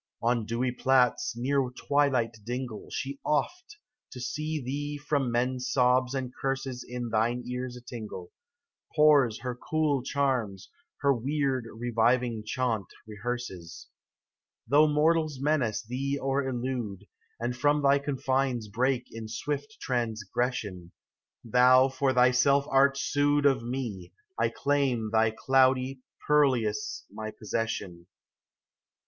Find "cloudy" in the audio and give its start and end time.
25.29-26.01